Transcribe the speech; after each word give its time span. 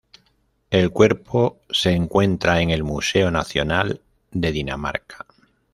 El 0.71 0.89
cuerpo 0.89 1.59
se 1.69 1.91
encuentra 1.91 2.59
en 2.61 2.71
el 2.71 2.81
Museo 2.83 3.29
Nacional 3.29 4.01
de 4.31 4.51
Dinamarca. 4.51 5.27